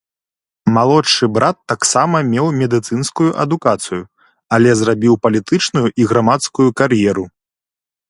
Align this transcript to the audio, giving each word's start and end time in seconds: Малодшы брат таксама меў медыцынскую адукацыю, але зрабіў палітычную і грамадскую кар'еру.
Малодшы 0.77 1.25
брат 1.35 1.57
таксама 1.71 2.17
меў 2.31 2.47
медыцынскую 2.61 3.29
адукацыю, 3.45 4.01
але 4.59 4.69
зрабіў 4.83 5.13
палітычную 5.27 5.87
і 6.03 6.13
грамадскую 6.15 6.69
кар'еру. 6.83 7.25